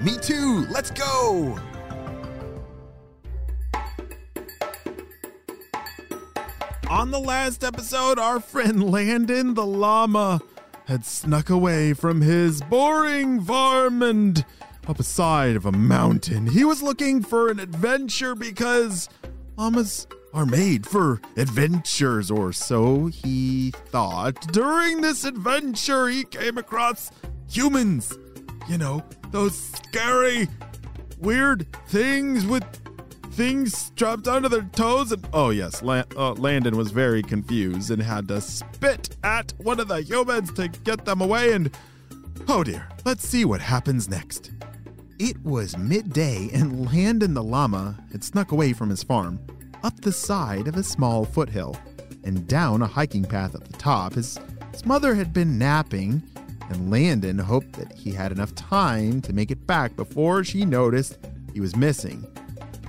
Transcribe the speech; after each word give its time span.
Me 0.00 0.16
too! 0.18 0.66
Let's 0.70 0.90
go! 0.90 1.58
On 6.90 7.10
the 7.10 7.18
last 7.18 7.64
episode, 7.64 8.18
our 8.18 8.40
friend 8.40 8.90
Landon 8.90 9.54
the 9.54 9.66
llama 9.66 10.40
had 10.86 11.04
snuck 11.04 11.50
away 11.50 11.94
from 11.94 12.20
his 12.20 12.60
boring 12.62 13.40
farm 13.40 14.02
and 14.02 14.44
up 14.86 15.00
a 15.00 15.02
side 15.02 15.56
of 15.56 15.64
a 15.64 15.72
mountain. 15.72 16.46
He 16.46 16.64
was 16.64 16.82
looking 16.82 17.22
for 17.22 17.50
an 17.50 17.58
adventure 17.58 18.34
because 18.34 19.08
llamas 19.56 20.06
are 20.34 20.44
made 20.44 20.86
for 20.86 21.20
adventures, 21.36 22.30
or 22.30 22.52
so 22.52 23.06
he 23.06 23.72
thought. 23.86 24.52
During 24.52 25.00
this 25.00 25.24
adventure, 25.24 26.08
he 26.08 26.24
came 26.24 26.58
across 26.58 27.10
humans. 27.48 28.18
You 28.68 28.78
know, 28.78 29.04
those 29.30 29.56
scary, 29.56 30.48
weird 31.18 31.66
things 31.88 32.46
with 32.46 32.64
things 33.32 33.76
strapped 33.76 34.28
onto 34.28 34.48
their 34.48 34.62
toes. 34.72 35.12
And 35.12 35.26
oh, 35.32 35.50
yes, 35.50 35.82
La- 35.82 36.04
uh, 36.16 36.32
Landon 36.32 36.76
was 36.76 36.90
very 36.90 37.22
confused 37.22 37.90
and 37.90 38.00
had 38.02 38.28
to 38.28 38.40
spit 38.40 39.16
at 39.24 39.52
one 39.58 39.80
of 39.80 39.88
the 39.88 40.02
humans 40.02 40.52
to 40.54 40.68
get 40.68 41.04
them 41.04 41.20
away. 41.20 41.52
And 41.52 41.70
oh 42.48 42.64
dear, 42.64 42.88
let's 43.04 43.28
see 43.28 43.44
what 43.44 43.60
happens 43.60 44.08
next. 44.08 44.52
It 45.18 45.42
was 45.44 45.76
midday, 45.76 46.50
and 46.52 46.92
Landon 46.92 47.34
the 47.34 47.42
llama 47.42 47.96
had 48.10 48.24
snuck 48.24 48.50
away 48.52 48.72
from 48.72 48.90
his 48.90 49.02
farm, 49.02 49.38
up 49.82 50.00
the 50.00 50.12
side 50.12 50.66
of 50.66 50.76
a 50.76 50.82
small 50.82 51.24
foothill, 51.24 51.76
and 52.24 52.46
down 52.48 52.82
a 52.82 52.86
hiking 52.86 53.24
path 53.24 53.54
at 53.54 53.64
the 53.64 53.76
top. 53.78 54.14
His, 54.14 54.38
his 54.72 54.84
mother 54.84 55.14
had 55.14 55.32
been 55.32 55.58
napping, 55.58 56.22
and 56.70 56.90
Landon 56.90 57.38
hoped 57.38 57.72
that 57.74 57.92
he 57.92 58.12
had 58.12 58.32
enough 58.32 58.54
time 58.54 59.20
to 59.22 59.32
make 59.32 59.50
it 59.50 59.66
back 59.66 59.96
before 59.96 60.44
she 60.44 60.64
noticed 60.64 61.18
he 61.52 61.60
was 61.60 61.76
missing. 61.76 62.26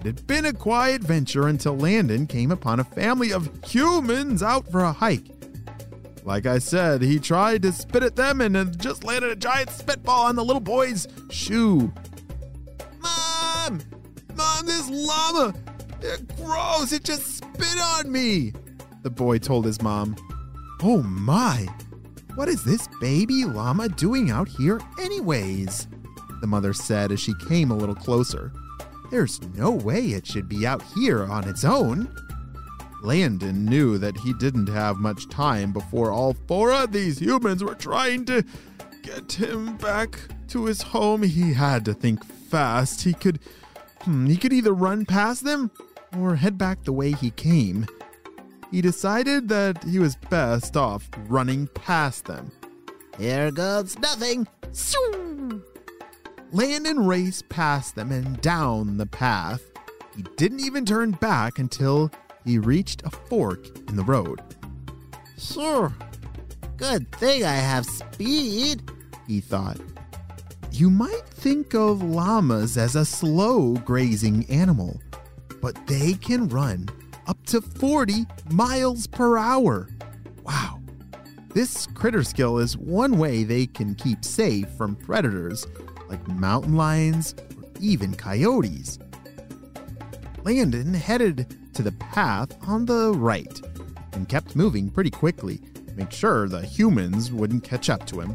It 0.00 0.06
had 0.06 0.26
been 0.26 0.46
a 0.46 0.52
quiet 0.52 1.02
venture 1.02 1.48
until 1.48 1.76
Landon 1.76 2.26
came 2.26 2.50
upon 2.50 2.80
a 2.80 2.84
family 2.84 3.32
of 3.32 3.50
humans 3.64 4.42
out 4.42 4.70
for 4.70 4.80
a 4.80 4.92
hike. 4.92 5.26
Like 6.24 6.46
I 6.46 6.58
said, 6.58 7.02
he 7.02 7.18
tried 7.18 7.62
to 7.62 7.72
spit 7.72 8.02
at 8.02 8.16
them 8.16 8.40
and 8.40 8.78
just 8.78 9.04
landed 9.04 9.30
a 9.30 9.36
giant 9.36 9.70
spitball 9.70 10.26
on 10.26 10.36
the 10.36 10.44
little 10.44 10.60
boy's 10.60 11.06
shoe. 11.30 11.92
Mom! 13.00 13.80
Mom, 14.34 14.66
this 14.66 14.88
llama! 14.90 15.54
It 16.02 16.36
gross! 16.36 16.92
It 16.92 17.04
just 17.04 17.38
spit 17.38 17.78
on 17.78 18.10
me! 18.10 18.52
The 19.02 19.10
boy 19.10 19.38
told 19.38 19.64
his 19.64 19.82
mom. 19.82 20.16
Oh 20.82 21.02
my! 21.02 21.66
What 22.40 22.48
is 22.48 22.64
this 22.64 22.88
baby 23.02 23.44
llama 23.44 23.90
doing 23.90 24.30
out 24.30 24.48
here, 24.48 24.80
anyways? 24.98 25.88
The 26.40 26.46
mother 26.46 26.72
said 26.72 27.12
as 27.12 27.20
she 27.20 27.34
came 27.34 27.70
a 27.70 27.76
little 27.76 27.94
closer. 27.94 28.50
There's 29.10 29.42
no 29.54 29.72
way 29.72 30.06
it 30.06 30.26
should 30.26 30.48
be 30.48 30.66
out 30.66 30.82
here 30.94 31.22
on 31.22 31.46
its 31.46 31.64
own. 31.64 32.08
Landon 33.02 33.66
knew 33.66 33.98
that 33.98 34.16
he 34.16 34.32
didn't 34.32 34.70
have 34.70 34.96
much 34.96 35.28
time 35.28 35.70
before 35.70 36.12
all 36.12 36.32
four 36.48 36.72
of 36.72 36.92
these 36.92 37.18
humans 37.18 37.62
were 37.62 37.74
trying 37.74 38.24
to 38.24 38.42
get 39.02 39.32
him 39.32 39.76
back 39.76 40.18
to 40.48 40.64
his 40.64 40.80
home. 40.80 41.22
He 41.22 41.52
had 41.52 41.84
to 41.84 41.92
think 41.92 42.24
fast. 42.24 43.02
He 43.02 43.12
could 43.12 43.38
hmm, 44.00 44.24
he 44.24 44.38
could 44.38 44.54
either 44.54 44.72
run 44.72 45.04
past 45.04 45.44
them 45.44 45.70
or 46.18 46.36
head 46.36 46.56
back 46.56 46.84
the 46.84 46.92
way 46.94 47.12
he 47.12 47.32
came. 47.32 47.84
He 48.70 48.80
decided 48.80 49.48
that 49.48 49.82
he 49.82 49.98
was 49.98 50.14
best 50.14 50.76
off 50.76 51.08
running 51.28 51.66
past 51.68 52.26
them. 52.26 52.52
Here 53.18 53.50
goes 53.50 53.98
nothing. 53.98 54.46
Shoo! 54.72 55.62
Landon 56.52 57.06
raced 57.06 57.48
past 57.48 57.96
them 57.96 58.12
and 58.12 58.40
down 58.40 58.96
the 58.96 59.06
path. 59.06 59.62
He 60.16 60.22
didn't 60.36 60.60
even 60.60 60.84
turn 60.84 61.12
back 61.12 61.58
until 61.58 62.10
he 62.44 62.58
reached 62.58 63.02
a 63.04 63.10
fork 63.10 63.66
in 63.88 63.96
the 63.96 64.04
road. 64.04 64.40
Sure. 65.36 65.92
Good 66.76 67.10
thing 67.12 67.44
I 67.44 67.54
have 67.54 67.86
speed. 67.86 68.82
He 69.26 69.40
thought. 69.40 69.78
You 70.72 70.90
might 70.90 71.28
think 71.28 71.74
of 71.74 72.02
llamas 72.02 72.76
as 72.78 72.94
a 72.96 73.04
slow 73.04 73.74
grazing 73.74 74.48
animal, 74.48 75.00
but 75.60 75.86
they 75.86 76.14
can 76.14 76.48
run 76.48 76.88
up 77.30 77.46
to 77.46 77.60
40 77.60 78.26
miles 78.50 79.06
per 79.06 79.38
hour. 79.38 79.88
Wow. 80.42 80.80
This 81.54 81.86
critter 81.94 82.24
skill 82.24 82.58
is 82.58 82.76
one 82.76 83.18
way 83.18 83.44
they 83.44 83.66
can 83.66 83.94
keep 83.94 84.24
safe 84.24 84.68
from 84.76 84.96
predators 84.96 85.64
like 86.08 86.26
mountain 86.26 86.74
lions 86.74 87.36
or 87.56 87.68
even 87.78 88.14
coyotes. 88.14 88.98
Landon 90.42 90.92
headed 90.92 91.56
to 91.72 91.82
the 91.82 91.92
path 91.92 92.56
on 92.66 92.84
the 92.84 93.12
right 93.12 93.60
and 94.12 94.28
kept 94.28 94.56
moving 94.56 94.90
pretty 94.90 95.10
quickly 95.10 95.58
to 95.86 95.94
make 95.94 96.10
sure 96.10 96.48
the 96.48 96.62
humans 96.62 97.30
wouldn't 97.30 97.62
catch 97.62 97.88
up 97.88 98.06
to 98.06 98.20
him. 98.20 98.34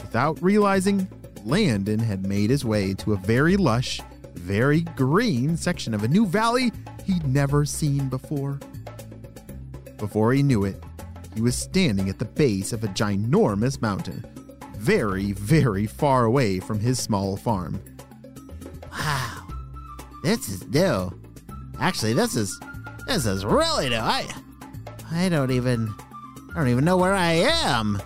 Without 0.00 0.40
realizing, 0.40 1.06
Landon 1.44 1.98
had 1.98 2.26
made 2.26 2.48
his 2.48 2.64
way 2.64 2.94
to 2.94 3.12
a 3.12 3.18
very 3.18 3.58
lush, 3.58 4.00
very 4.32 4.80
green 4.80 5.54
section 5.58 5.92
of 5.92 6.02
a 6.02 6.08
new 6.08 6.24
valley 6.24 6.72
he'd 7.06 7.26
never 7.26 7.64
seen 7.64 8.08
before. 8.08 8.58
Before 9.98 10.32
he 10.32 10.42
knew 10.42 10.64
it, 10.64 10.82
he 11.34 11.40
was 11.40 11.56
standing 11.56 12.08
at 12.08 12.18
the 12.18 12.24
base 12.24 12.72
of 12.72 12.82
a 12.82 12.88
ginormous 12.88 13.80
mountain, 13.80 14.24
very, 14.76 15.32
very 15.32 15.86
far 15.86 16.24
away 16.24 16.60
from 16.60 16.80
his 16.80 16.98
small 16.98 17.36
farm. 17.36 17.80
Wow. 18.90 19.46
This 20.22 20.48
is 20.48 20.66
new. 20.66 21.12
Actually, 21.78 22.14
this 22.14 22.34
is 22.34 22.58
this 23.06 23.26
is 23.26 23.44
really 23.44 23.88
new. 23.88 23.96
I 23.96 24.26
I 25.12 25.28
don't 25.28 25.50
even 25.50 25.94
I 26.50 26.54
don't 26.54 26.68
even 26.68 26.84
know 26.84 26.96
where 26.96 27.14
I 27.14 27.32
am. 27.32 28.02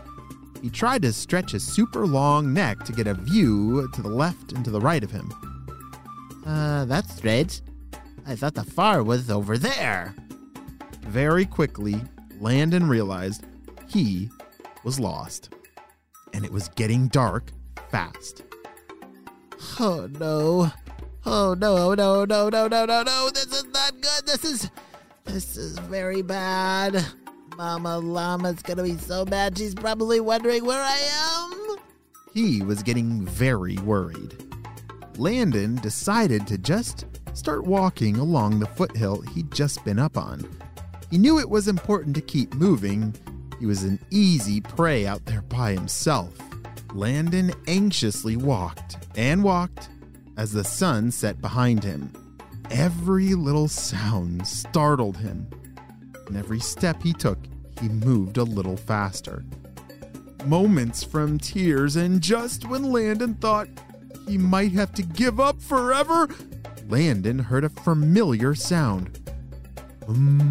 He 0.60 0.68
tried 0.68 1.02
to 1.02 1.12
stretch 1.12 1.52
his 1.52 1.64
super 1.66 2.06
long 2.06 2.52
neck 2.52 2.84
to 2.84 2.92
get 2.92 3.06
a 3.06 3.14
view 3.14 3.88
to 3.94 4.02
the 4.02 4.08
left 4.08 4.52
and 4.52 4.64
to 4.64 4.70
the 4.70 4.80
right 4.80 5.02
of 5.02 5.10
him. 5.10 5.32
Uh, 6.44 6.84
that's 6.84 7.16
strange. 7.16 7.62
I 8.26 8.36
thought 8.36 8.54
the 8.54 8.64
far 8.64 9.02
was 9.02 9.30
over 9.30 9.58
there. 9.58 10.14
Very 11.02 11.44
quickly, 11.44 12.00
Landon 12.40 12.88
realized 12.88 13.46
he 13.88 14.30
was 14.84 15.00
lost. 15.00 15.52
And 16.32 16.44
it 16.44 16.52
was 16.52 16.68
getting 16.68 17.08
dark 17.08 17.50
fast. 17.90 18.44
Oh 19.78 20.08
no. 20.18 20.70
Oh 21.26 21.54
no, 21.54 21.76
oh, 21.76 21.94
no, 21.94 22.24
no, 22.24 22.48
no, 22.48 22.68
no, 22.68 22.84
no, 22.86 23.02
no. 23.02 23.30
This 23.30 23.46
is 23.46 23.64
not 23.66 23.92
good. 24.00 24.26
This 24.26 24.44
is 24.44 24.70
this 25.24 25.56
is 25.56 25.78
very 25.80 26.22
bad. 26.22 27.04
Mama 27.56 27.98
Llama's 27.98 28.62
gonna 28.62 28.82
be 28.82 28.96
so 28.96 29.24
mad 29.26 29.58
she's 29.58 29.74
probably 29.74 30.20
wondering 30.20 30.64
where 30.64 30.82
I 30.82 30.98
am. 31.12 31.76
He 32.32 32.62
was 32.62 32.82
getting 32.82 33.26
very 33.26 33.76
worried. 33.78 34.54
Landon 35.18 35.74
decided 35.76 36.46
to 36.46 36.56
just 36.56 37.04
start 37.34 37.64
walking 37.64 38.16
along 38.16 38.58
the 38.58 38.66
foothill 38.66 39.20
he'd 39.20 39.52
just 39.52 39.84
been 39.84 39.98
up 39.98 40.16
on. 40.16 40.48
He 41.10 41.18
knew 41.18 41.38
it 41.38 41.50
was 41.50 41.68
important 41.68 42.14
to 42.16 42.20
keep 42.20 42.54
moving. 42.54 43.14
He 43.58 43.66
was 43.66 43.82
an 43.82 43.98
easy 44.10 44.60
prey 44.60 45.06
out 45.06 45.24
there 45.26 45.42
by 45.42 45.72
himself. 45.72 46.36
Landon 46.92 47.52
anxiously 47.66 48.36
walked 48.36 48.96
and 49.16 49.44
walked 49.44 49.88
as 50.36 50.52
the 50.52 50.64
sun 50.64 51.10
set 51.10 51.40
behind 51.40 51.84
him. 51.84 52.12
Every 52.70 53.34
little 53.34 53.68
sound 53.68 54.46
startled 54.46 55.16
him, 55.16 55.48
and 56.28 56.36
every 56.36 56.60
step 56.60 57.02
he 57.02 57.12
took, 57.12 57.38
he 57.80 57.88
moved 57.88 58.36
a 58.38 58.44
little 58.44 58.76
faster. 58.76 59.44
Moments 60.44 61.02
from 61.02 61.38
tears, 61.38 61.96
and 61.96 62.20
just 62.20 62.68
when 62.68 62.92
Landon 62.92 63.34
thought 63.34 63.68
he 64.28 64.38
might 64.38 64.72
have 64.72 64.94
to 64.94 65.02
give 65.02 65.40
up 65.40 65.60
forever, 65.60 66.28
Landon 66.90 67.38
heard 67.38 67.62
a 67.62 67.68
familiar 67.68 68.54
sound. 68.56 69.20
Mm. 70.06 70.50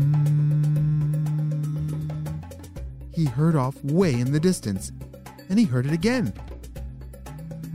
He 3.13 3.25
heard 3.25 3.57
off 3.57 3.75
way 3.83 4.13
in 4.13 4.31
the 4.31 4.39
distance, 4.39 4.93
and 5.49 5.59
he 5.59 5.65
heard 5.65 5.85
it 5.85 5.91
again. 5.91 6.31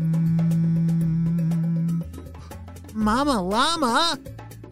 Mm. 0.01 0.55
Mama 2.95 3.43
Llama! 3.43 4.19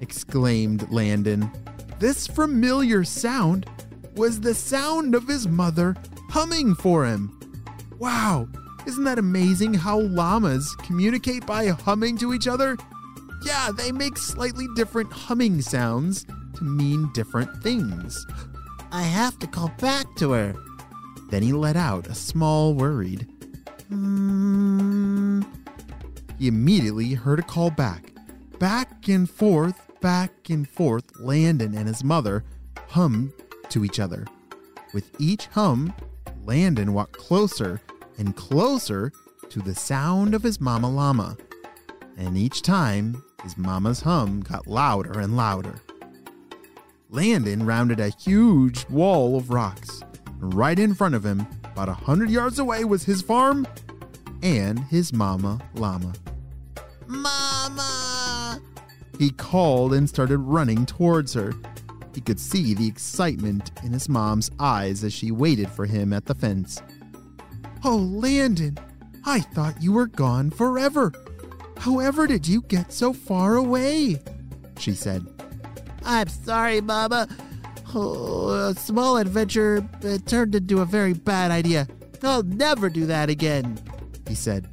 exclaimed 0.00 0.90
Landon. 0.90 1.50
This 1.98 2.26
familiar 2.26 3.04
sound 3.04 3.66
was 4.16 4.40
the 4.40 4.54
sound 4.54 5.14
of 5.14 5.28
his 5.28 5.46
mother 5.46 5.94
humming 6.30 6.74
for 6.74 7.04
him. 7.04 7.38
Wow, 7.98 8.48
isn't 8.86 9.04
that 9.04 9.18
amazing 9.18 9.74
how 9.74 10.00
llamas 10.00 10.74
communicate 10.76 11.44
by 11.44 11.66
humming 11.66 12.16
to 12.18 12.32
each 12.32 12.48
other? 12.48 12.78
Yeah, 13.44 13.70
they 13.76 13.92
make 13.92 14.18
slightly 14.18 14.66
different 14.76 15.12
humming 15.12 15.60
sounds 15.62 16.24
to 16.56 16.64
mean 16.64 17.10
different 17.12 17.62
things. 17.62 18.26
I 18.90 19.02
have 19.02 19.38
to 19.40 19.46
call 19.46 19.68
back 19.78 20.06
to 20.16 20.32
her. 20.32 20.54
Then 21.30 21.42
he 21.42 21.52
let 21.52 21.76
out 21.76 22.06
a 22.08 22.14
small, 22.14 22.74
worried, 22.74 23.26
Hmm. 23.92 25.42
He 26.38 26.48
immediately 26.48 27.12
heard 27.12 27.38
a 27.38 27.42
call 27.42 27.70
back. 27.70 28.10
Back 28.58 29.06
and 29.08 29.28
forth, 29.28 29.90
back 30.00 30.32
and 30.48 30.66
forth, 30.66 31.04
Landon 31.20 31.76
and 31.76 31.86
his 31.86 32.02
mother 32.02 32.42
hummed 32.88 33.34
to 33.68 33.84
each 33.84 34.00
other. 34.00 34.26
With 34.94 35.10
each 35.20 35.46
hum, 35.48 35.92
Landon 36.42 36.94
walked 36.94 37.18
closer 37.18 37.82
and 38.16 38.34
closer 38.34 39.12
to 39.50 39.60
the 39.60 39.74
sound 39.74 40.34
of 40.34 40.42
his 40.42 40.58
mama 40.58 40.88
llama. 40.90 41.36
And 42.16 42.38
each 42.38 42.62
time, 42.62 43.22
his 43.42 43.58
mama's 43.58 44.00
hum 44.00 44.40
got 44.40 44.66
louder 44.66 45.18
and 45.18 45.36
louder. 45.36 45.74
Landon 47.10 47.66
rounded 47.66 48.00
a 48.00 48.08
huge 48.08 48.88
wall 48.88 49.36
of 49.36 49.50
rocks. 49.50 50.02
Right 50.38 50.78
in 50.78 50.94
front 50.94 51.14
of 51.14 51.24
him, 51.24 51.46
about 51.64 51.88
a 51.88 51.94
hundred 51.94 52.30
yards 52.30 52.58
away, 52.58 52.84
was 52.84 53.04
his 53.04 53.20
farm 53.20 53.66
and 54.42 54.80
his 54.80 55.12
mama 55.12 55.60
llama. 55.74 56.12
Mama! 57.06 58.60
He 59.18 59.30
called 59.30 59.92
and 59.92 60.08
started 60.08 60.38
running 60.38 60.86
towards 60.86 61.34
her. 61.34 61.52
He 62.14 62.20
could 62.20 62.40
see 62.40 62.74
the 62.74 62.86
excitement 62.86 63.70
in 63.82 63.92
his 63.92 64.08
mom's 64.08 64.50
eyes 64.58 65.04
as 65.04 65.12
she 65.12 65.30
waited 65.30 65.70
for 65.70 65.86
him 65.86 66.12
at 66.12 66.26
the 66.26 66.34
fence. 66.34 66.82
Oh, 67.84 67.96
Landon, 67.96 68.78
I 69.24 69.40
thought 69.40 69.82
you 69.82 69.92
were 69.92 70.06
gone 70.06 70.50
forever. 70.50 71.12
However, 71.82 72.28
did 72.28 72.46
you 72.46 72.62
get 72.62 72.92
so 72.92 73.12
far 73.12 73.56
away? 73.56 74.22
She 74.78 74.92
said. 74.92 75.26
I'm 76.04 76.28
sorry, 76.28 76.80
Mama. 76.80 77.26
Oh, 77.92 78.50
a 78.50 78.74
small 78.74 79.16
adventure 79.16 79.84
uh, 80.04 80.18
turned 80.24 80.54
into 80.54 80.80
a 80.80 80.84
very 80.84 81.12
bad 81.12 81.50
idea. 81.50 81.88
I'll 82.22 82.44
never 82.44 82.88
do 82.88 83.06
that 83.06 83.30
again. 83.30 83.80
He 84.28 84.36
said. 84.36 84.68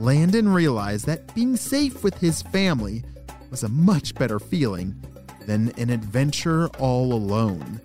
Landon 0.00 0.48
realized 0.48 1.06
that 1.06 1.32
being 1.36 1.54
safe 1.54 2.02
with 2.02 2.18
his 2.18 2.42
family 2.42 3.04
was 3.52 3.62
a 3.62 3.68
much 3.68 4.12
better 4.16 4.40
feeling 4.40 5.00
than 5.46 5.70
an 5.78 5.88
adventure 5.88 6.66
all 6.80 7.12
alone. 7.12 7.80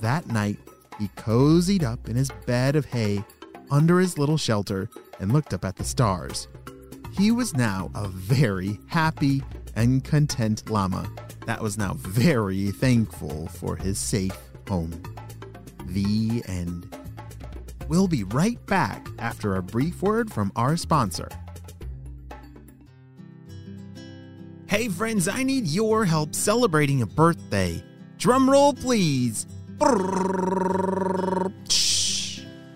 That 0.00 0.28
night, 0.28 0.58
he 1.00 1.08
cozied 1.16 1.82
up 1.82 2.08
in 2.08 2.14
his 2.14 2.30
bed 2.46 2.76
of 2.76 2.84
hay 2.84 3.24
under 3.68 3.98
his 3.98 4.16
little 4.16 4.38
shelter 4.38 4.88
and 5.18 5.32
looked 5.32 5.52
up 5.52 5.64
at 5.64 5.74
the 5.74 5.84
stars. 5.84 6.46
He 7.20 7.30
was 7.30 7.54
now 7.54 7.90
a 7.94 8.08
very 8.08 8.80
happy 8.86 9.42
and 9.76 10.02
content 10.02 10.70
llama 10.70 11.06
that 11.44 11.60
was 11.60 11.76
now 11.76 11.92
very 11.92 12.70
thankful 12.70 13.46
for 13.48 13.76
his 13.76 13.98
safe 13.98 14.34
home. 14.66 15.02
The 15.84 16.42
end. 16.46 16.96
We'll 17.88 18.08
be 18.08 18.24
right 18.24 18.64
back 18.64 19.06
after 19.18 19.56
a 19.56 19.62
brief 19.62 20.00
word 20.00 20.32
from 20.32 20.50
our 20.56 20.78
sponsor. 20.78 21.28
Hey, 24.66 24.88
friends, 24.88 25.28
I 25.28 25.42
need 25.42 25.66
your 25.66 26.06
help 26.06 26.34
celebrating 26.34 27.02
a 27.02 27.06
birthday. 27.06 27.84
Drum 28.16 28.48
roll, 28.48 28.72
please. 28.72 29.46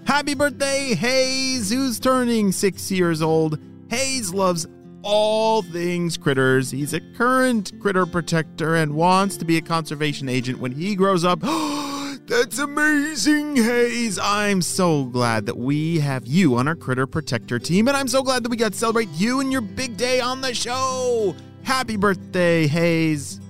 Happy 0.06 0.34
birthday, 0.34 0.94
Hayes, 0.94 1.70
who's 1.70 1.98
turning 1.98 2.52
six 2.52 2.90
years 2.90 3.22
old. 3.22 3.58
Hayes 3.94 4.34
loves 4.34 4.66
all 5.02 5.62
things 5.62 6.16
critters. 6.16 6.68
He's 6.68 6.94
a 6.94 7.00
current 7.16 7.70
critter 7.78 8.04
protector 8.06 8.74
and 8.74 8.96
wants 8.96 9.36
to 9.36 9.44
be 9.44 9.56
a 9.56 9.60
conservation 9.60 10.28
agent 10.28 10.58
when 10.58 10.72
he 10.72 10.96
grows 10.96 11.24
up. 11.24 11.38
That's 12.26 12.58
amazing, 12.58 13.54
Hayes. 13.54 14.18
I'm 14.18 14.62
so 14.62 15.04
glad 15.04 15.46
that 15.46 15.56
we 15.56 16.00
have 16.00 16.26
you 16.26 16.56
on 16.56 16.66
our 16.66 16.74
critter 16.74 17.06
protector 17.06 17.60
team, 17.60 17.86
and 17.86 17.96
I'm 17.96 18.08
so 18.08 18.24
glad 18.24 18.42
that 18.42 18.48
we 18.48 18.56
got 18.56 18.72
to 18.72 18.78
celebrate 18.78 19.10
you 19.10 19.38
and 19.38 19.52
your 19.52 19.60
big 19.60 19.96
day 19.96 20.18
on 20.18 20.40
the 20.40 20.54
show. 20.54 21.36
Happy 21.62 21.96
birthday, 21.96 22.66
Hayes. 22.66 23.40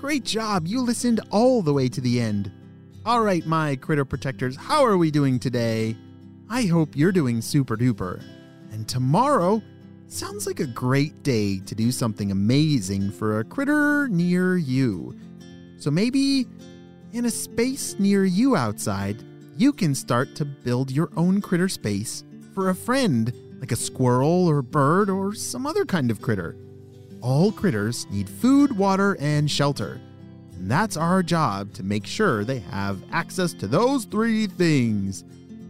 Great 0.00 0.24
job. 0.24 0.66
You 0.66 0.80
listened 0.80 1.20
all 1.30 1.62
the 1.62 1.72
way 1.72 1.88
to 1.90 2.00
the 2.00 2.20
end. 2.20 2.50
All 3.06 3.20
right, 3.20 3.46
my 3.46 3.76
critter 3.76 4.04
protectors, 4.04 4.56
how 4.56 4.84
are 4.84 4.98
we 4.98 5.12
doing 5.12 5.38
today? 5.38 5.96
I 6.48 6.62
hope 6.62 6.96
you're 6.96 7.12
doing 7.12 7.40
super 7.40 7.76
duper. 7.76 8.20
And 8.80 8.88
tomorrow 8.88 9.60
sounds 10.06 10.46
like 10.46 10.60
a 10.60 10.66
great 10.66 11.22
day 11.22 11.58
to 11.66 11.74
do 11.74 11.92
something 11.92 12.30
amazing 12.30 13.10
for 13.10 13.38
a 13.38 13.44
critter 13.44 14.08
near 14.08 14.56
you. 14.56 15.14
So 15.76 15.90
maybe 15.90 16.46
in 17.12 17.26
a 17.26 17.30
space 17.30 17.98
near 17.98 18.24
you 18.24 18.56
outside, 18.56 19.22
you 19.54 19.74
can 19.74 19.94
start 19.94 20.34
to 20.36 20.46
build 20.46 20.90
your 20.90 21.10
own 21.14 21.42
critter 21.42 21.68
space 21.68 22.24
for 22.54 22.70
a 22.70 22.74
friend, 22.74 23.30
like 23.60 23.70
a 23.70 23.76
squirrel 23.76 24.48
or 24.48 24.62
bird 24.62 25.10
or 25.10 25.34
some 25.34 25.66
other 25.66 25.84
kind 25.84 26.10
of 26.10 26.22
critter. 26.22 26.56
All 27.20 27.52
critters 27.52 28.06
need 28.10 28.30
food, 28.30 28.74
water, 28.74 29.18
and 29.20 29.50
shelter. 29.50 30.00
And 30.54 30.70
that's 30.70 30.96
our 30.96 31.22
job 31.22 31.74
to 31.74 31.82
make 31.82 32.06
sure 32.06 32.44
they 32.44 32.60
have 32.60 33.02
access 33.12 33.52
to 33.52 33.66
those 33.66 34.06
three 34.06 34.46
things. 34.46 35.22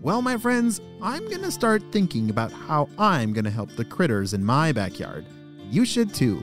Well, 0.02 0.22
my 0.22 0.38
friends, 0.38 0.80
I'm 1.02 1.28
going 1.28 1.42
to 1.42 1.50
start 1.50 1.82
thinking 1.92 2.30
about 2.30 2.50
how 2.50 2.88
I'm 2.98 3.34
going 3.34 3.44
to 3.44 3.50
help 3.50 3.70
the 3.72 3.84
critters 3.84 4.32
in 4.32 4.42
my 4.42 4.72
backyard. 4.72 5.26
You 5.70 5.84
should 5.84 6.14
too. 6.14 6.42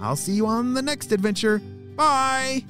I'll 0.00 0.16
see 0.16 0.32
you 0.32 0.46
on 0.46 0.74
the 0.74 0.82
next 0.82 1.10
adventure. 1.10 1.60
Bye! 1.96 2.64